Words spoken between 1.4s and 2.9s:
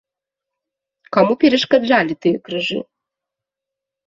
перашкаджалі тыя крыжы?